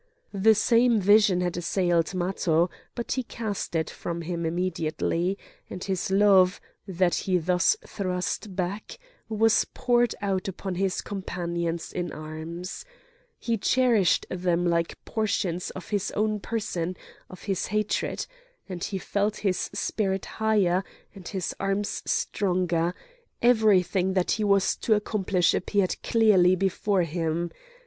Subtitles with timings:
[0.33, 5.37] The same vision had assailed Matho; but he cast it from him immediately,
[5.69, 8.97] and his love, that he thus thrust back,
[9.29, 12.83] was poured out upon his companions in arms.
[13.37, 16.97] He cherished them like portions of his own person,
[17.29, 20.83] of his hatred,—and he felt his spirit higher,
[21.13, 22.95] and his arms stronger;
[23.39, 27.51] everything that he was to accomplish appeared clearly before him.